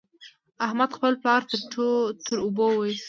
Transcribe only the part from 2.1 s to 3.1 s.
تر اوبو وېست.